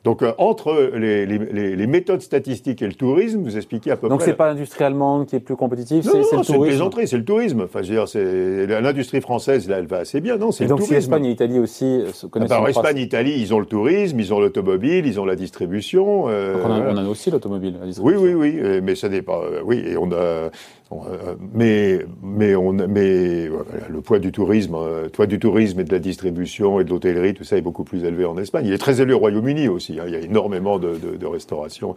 [0.04, 4.08] Donc, euh, entre les, les, les, méthodes statistiques et le tourisme, vous expliquez à peu
[4.08, 4.26] Donc, près...
[4.26, 7.06] Donc, c'est pas l'industrie allemande qui est plus compétitive, c'est le tourisme c'est les entrées,
[7.08, 7.62] c'est le tourisme.
[7.62, 8.66] Enfin, je veux dire, c'est...
[8.80, 10.94] L'industrie française, là, elle va assez bien, non c'est le donc, tourisme.
[10.94, 12.52] donc, si Espagne et Italie aussi euh, se connaissent...
[12.52, 15.34] Ah bah, Espagne et Italie, ils ont le tourisme, ils ont l'automobile, ils ont la
[15.34, 16.24] distribution...
[16.24, 19.40] on, a, on, a, aussi l'automobile, Oui, oui, oui, mais ça pas...
[19.64, 20.50] Oui, on a,
[20.92, 23.48] euh, mais mais on mais
[23.88, 27.34] le poids du tourisme, euh, poids du tourisme et de la distribution et de l'hôtellerie,
[27.34, 28.66] tout ça est beaucoup plus élevé en Espagne.
[28.66, 30.00] Il est très élevé au Royaume-Uni aussi.
[30.00, 30.04] Hein.
[30.06, 31.94] il y a énormément de, de, restauration.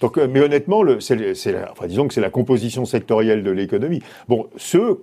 [0.00, 1.16] Donc, euh, mais honnêtement, c'est,
[1.70, 4.02] enfin, disons que c'est la composition sectorielle de l'économie.
[4.28, 4.98] Bon, ce,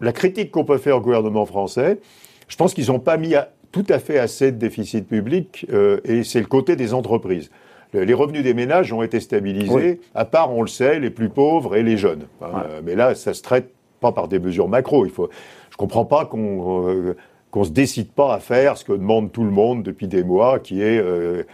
[0.00, 2.00] la critique qu'on peut faire au gouvernement français,
[2.48, 3.34] je pense qu'ils n'ont pas mis
[3.70, 7.50] tout à fait assez de déficit public, euh, et c'est le côté des entreprises
[7.94, 11.76] les revenus des ménages ont été stabilisés, à part, on le sait, les plus pauvres
[11.76, 12.26] et les jeunes.
[12.42, 13.70] Euh, mais là, ça se traite
[14.00, 15.06] pas par des mesures macro.
[15.06, 15.28] Il faut,
[15.70, 17.16] je comprends pas qu'on euh,
[17.50, 20.58] qu'on se décide pas à faire ce que demande tout le monde depuis des mois,
[20.58, 21.44] qui est euh,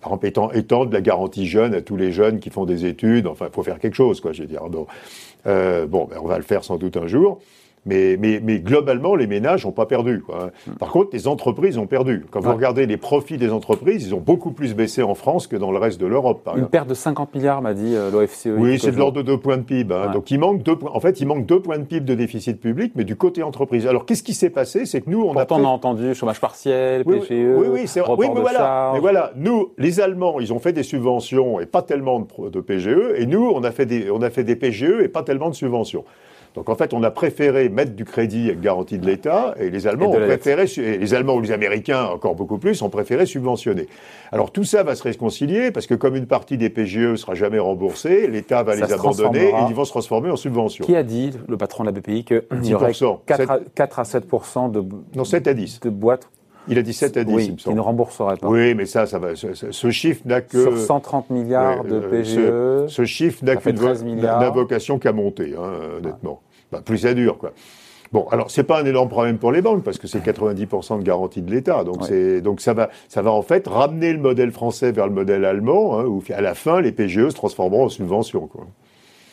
[0.00, 3.26] par exemple, étendre la garantie jeune à tous les jeunes qui font des études.
[3.26, 4.62] Enfin, il faut faire quelque chose, quoi, je veux dire.
[4.68, 4.86] Bon,
[5.44, 7.40] bon ben, on va le faire sans doute un jour.
[7.84, 10.22] Mais, mais, mais globalement, les ménages n'ont pas perdu.
[10.24, 10.50] Quoi.
[10.68, 10.74] Hmm.
[10.78, 12.24] Par contre, les entreprises ont perdu.
[12.30, 15.56] Quand vous regardez les profits des entreprises, ils ont beaucoup plus baissé en France que
[15.56, 18.46] dans le reste de l'Europe, Une perte de 50 milliards, m'a dit euh, l'OFCE.
[18.56, 19.92] Oui, c'est de l'ordre de deux points de PIB.
[19.92, 20.06] hein.
[20.06, 20.12] Ouais.
[20.12, 20.92] Donc il manque deux points.
[20.94, 23.86] En fait, il manque deux points de PIB de déficit public, mais du côté entreprise.
[23.88, 24.86] Alors qu'est-ce qui s'est passé?
[24.86, 27.66] C'est que nous, on Pourtant, a on pré- a entendu chômage partiel, oui, PGE, oui,
[27.68, 28.90] oui, c'est Oui, mais voilà.
[28.94, 33.14] Mais voilà, nous, les Allemands, ils ont fait des subventions et pas tellement de, PGE,
[33.16, 35.54] et nous, on a fait des, on a fait des PGE et pas tellement de
[35.56, 36.04] subventions.
[36.54, 39.86] Donc en fait, on a préféré mettre du crédit avec garantie de l'État, et les
[39.86, 43.26] Allemands Et ont préféré, et les Allemands ou les Américains encore beaucoup plus, ont préféré
[43.26, 43.88] subventionner.
[44.32, 47.58] Alors tout ça va se réconcilier parce que comme une partie des PGE sera jamais
[47.58, 50.84] remboursée, l'État va Ça les abandonner et ils vont se transformer en subventions.
[50.84, 53.20] Qui a dit, le patron de la BPI, qu'il y aurait 10%.
[53.26, 54.24] 4 à, 4 à 7
[54.70, 54.84] de,
[55.14, 55.80] Non, 7 à 10.
[55.80, 56.28] de boîtes
[56.68, 57.80] Il a dit 7 à 10, oui, il me qui ne semble.
[57.80, 58.48] rembourseraient pas.
[58.48, 59.34] Oui, mais ça, ça va.
[59.34, 60.62] Ce, chiffre n'a que.
[60.62, 64.40] Sur 130 milliards Ouais, de euh, PGE, Ce chiffre n'a qu'une vo- 13 milliards.
[64.40, 66.40] n'a vocation qu'à monter, hein, honnêtement.
[66.70, 67.52] Bah, plus ça dure, quoi.
[68.12, 71.02] Bon, alors c'est pas un énorme problème pour les banques parce que c'est 90% de
[71.02, 72.08] garantie de l'État, donc Ouais.
[72.08, 75.46] c'est donc ça va ça va en fait ramener le modèle français vers le modèle
[75.46, 78.66] allemand, hein, où à la fin les PGE se transformeront en subventions, quoi.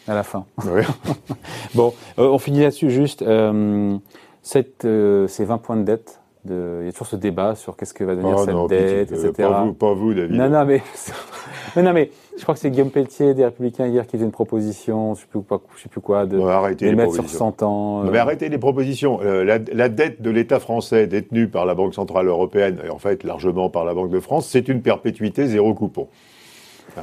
[0.07, 0.45] à la fin.
[0.65, 0.83] Ouais.
[1.75, 3.21] Bon, euh, on finit là-dessus juste.
[3.21, 3.97] Euh,
[4.41, 7.75] cette, euh, ces 20 points de dette, de, il y a toujours ce débat sur
[7.75, 9.31] qu'est-ce que va devenir Oh cette non, dette, euh, etc.
[9.37, 10.35] pas vous, pas vous, David.
[10.35, 10.65] Non, non,
[11.75, 14.31] mais, non, mais je crois que c'est Guillaume Pelletier des Républicains hier qui faisait une
[14.31, 17.13] proposition, je sais plus quoi, je sais plus quoi, de, Ouais, arrêtez de les mettre
[17.13, 17.55] sur propositions.
[17.59, 18.03] 100 ans.
[18.03, 19.19] Non, euh, mais arrêtez les propositions.
[19.21, 22.99] Euh, la, la dette de l'État français détenue par la Banque Centrale Européenne, et en
[22.99, 26.07] fait largement par la Banque de France, c'est une perpétuité zéro coupon.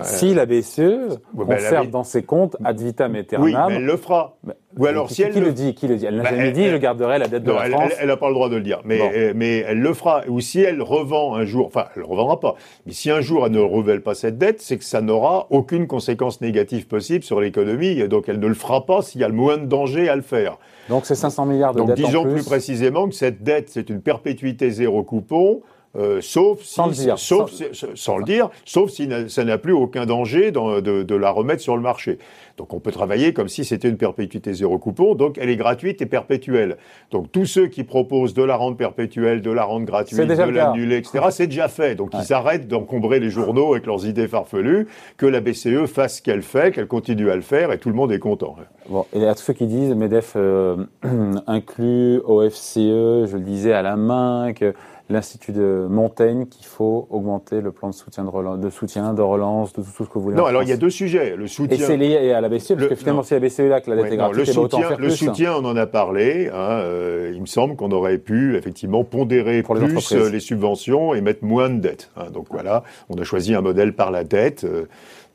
[0.03, 3.65] Si la BCE Ouais, ben, conserve la- dans ses comptes ad vitam Oui, aeternam.
[3.69, 4.37] mais elle le fera.
[4.45, 6.05] Bah, Ou alors, qui, si elle qui le- le dit Qui le dit?
[6.07, 7.93] Elle n'a Bah, jamais elle- dit elle- je garderai la dette de la elle- France.
[7.99, 10.23] elle n'a pas le droit de le dire, mais, euh, mais elle le fera.
[10.29, 12.55] Ou si elle revend un jour, enfin, elle ne revendra pas,
[12.85, 15.87] mais si un jour elle ne renouvelle pas cette dette, c'est que ça n'aura aucune
[15.87, 19.29] conséquence négative possible sur l'économie, et donc elle ne le fera pas s'il y a
[19.29, 20.59] le moins de danger à le faire.
[20.91, 22.35] Donc c'est 500 milliards de Donc disons en plus.
[22.35, 25.63] plus précisément que cette dette, c'est une perpétuité zéro coupon,
[25.97, 27.19] euh, sauf si, Sans le dire.
[27.19, 31.03] sauf Sans- si- sans le dire, sauf si ça n'a plus aucun danger dans- de,
[31.03, 32.19] de la remettre sur le marché.
[32.59, 36.01] Donc on peut travailler comme si c'était une perpétuité zéro coupon, donc elle est gratuite
[36.01, 36.79] et perpétuelle.
[37.11, 40.97] Donc tous ceux qui proposent de la rendre perpétuelle, de la rendre gratuite, de l'annuler,
[40.97, 41.95] etc., c'est déjà fait.
[41.95, 44.87] Donc ils arrêtent d'encombrer les journaux avec leurs idées farfelues,
[45.19, 47.95] que la BCE fasse ce qu'elle fait, qu'elle continue à le faire, et tout le
[47.95, 48.57] monde est content.
[48.89, 50.77] Bon, et à tous ceux qui disent MEDEF euh,
[51.47, 54.73] inclut OFCE, je le disais à la main, que
[55.09, 59.23] l'Institut de Montaigne, qu'il faut augmenter le plan de soutien, de relance, de, soutien, de
[59.23, 60.37] relance, de tout, tout ce que vous voulez.
[60.37, 61.37] Non, alors il y a deux sujets.
[61.37, 61.77] Le Et soutien.
[61.87, 64.05] c'est lié à la BCE, parce que finalement, si la BCE là que la dette
[64.07, 65.16] Ouais, est non, gratuite, le, autant soutien, faire le plus.
[65.16, 66.49] soutien, on en a parlé.
[66.53, 71.14] Hein, euh, il me semble qu'on aurait pu effectivement pondérer Pour plus euh, les subventions
[71.14, 72.11] et mettre moins de dettes.
[72.16, 72.25] hein.
[72.33, 74.87] donc voilà, on a choisi un modèle par la dette euh,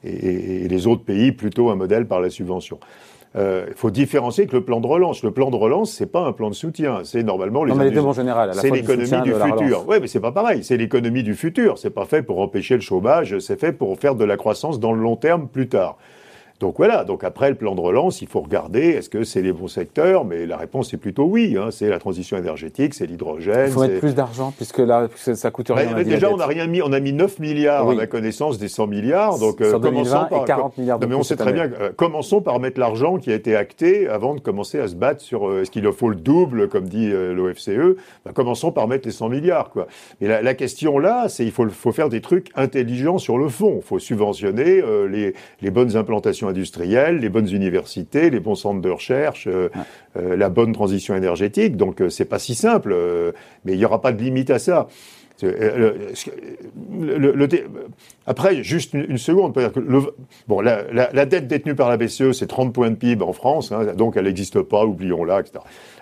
[0.03, 2.77] et, et- et les autres pays plutôt un modèle par la subvention.
[3.37, 5.23] Euh, Il faut différencier que le plan de relance.
[5.23, 6.99] Le plan de relance, c'est pas un plan de soutien.
[7.03, 7.71] C'est normalement les.
[7.71, 9.85] Non, mais les deux, industries- en général, à la c'est du l'économie du futur.
[9.87, 10.63] Oui, mais c'est pas pareil.
[10.63, 11.77] C'est l'économie du futur.
[11.77, 13.39] C'est pas fait pour empêcher le chômage.
[13.39, 15.97] C'est fait pour faire de la croissance dans le long terme plus tard.
[16.61, 17.03] Donc voilà.
[17.03, 20.23] Donc après le plan de relance, il faut regarder est-ce que c'est les bons secteurs.
[20.23, 21.57] Mais la réponse est plutôt oui.
[21.59, 21.69] hein.
[21.71, 23.65] C'est la transition énergétique, c'est l'hydrogène.
[23.67, 26.01] Il faut mettre plus d'argent, puisque là, ça coûte rien.
[26.03, 26.81] déjà, on n'a rien mis.
[26.81, 27.95] On a mis 9 milliards Oui.
[27.95, 29.39] à ma connaissance des 100 milliards.
[29.39, 30.43] Donc, euh, 2020 commençons par.
[30.43, 31.67] et 40 milliards de Non, mais on sait très année.
[31.67, 31.77] bien.
[31.81, 35.21] euh, commençons par mettre l'argent qui a été acté avant de commencer à se battre
[35.21, 37.97] sur euh, est-ce qu'il faut le double, comme dit euh, l'OFCE.
[38.23, 39.87] Bah, commençons par mettre les 100 milliards, quoi.
[40.21, 43.49] Mais la, la question là, c'est il faut, faut faire des trucs intelligents sur le
[43.49, 43.77] fond.
[43.77, 48.89] Il faut subventionner euh, les, les bonnes implantations les bonnes universités, les bons centres de
[48.89, 49.69] recherche, euh,
[50.17, 51.77] euh, la bonne transition énergétique.
[51.77, 52.95] Donc, euh, c'est pas si simple.
[53.65, 54.87] mais il n'y aura pas de limite à ça.
[55.43, 57.47] Le- le-
[58.27, 60.01] après, juste une, une seconde, peut-être que le-
[60.47, 63.33] bon, la, la- la dette détenue par la BCE, c'est 30 points de PIB en
[63.33, 65.59] France, hein, donc elle n'existe pas, oublions-la, etc.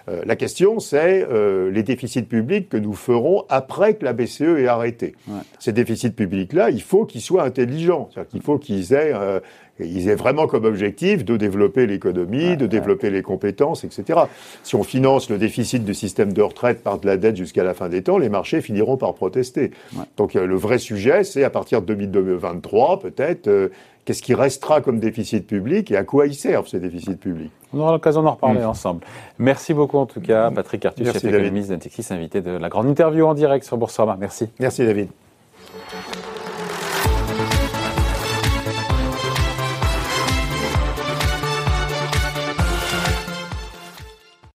[0.09, 4.57] Euh, la question, c'est euh, les déficits publics que nous ferons après que la BCE
[4.59, 5.15] ait arrêté.
[5.27, 5.39] Ouais.
[5.59, 9.39] Ces déficits publics-là, il faut qu'ils soient intelligents, c'est-à-dire qu'il faut qu'ils aient, euh,
[9.79, 12.67] ils aient vraiment comme objectif de développer l'économie, Ouais, de ouais.
[12.67, 14.19] développer les compétences, etc.
[14.63, 17.73] Si on finance le déficit du système de retraite par de la dette jusqu'à la
[17.73, 19.71] fin des temps, les marchés finiront par protester.
[19.95, 20.03] Ouais.
[20.17, 23.69] Donc euh, le vrai sujet, c'est à partir de 2023, peut-être, euh,
[24.05, 27.51] qu'est-ce qui restera comme déficit public et à quoi ils servent ces déficits publics?
[27.73, 29.01] On aura l'occasion d'en reparler ensemble.
[29.37, 33.25] Merci beaucoup en tout cas, Patrick Artus, chef économiste d'Intexis, invité de la grande interview
[33.25, 34.17] en direct sur Boursorama.
[34.19, 34.49] Merci.
[34.59, 35.09] Merci David.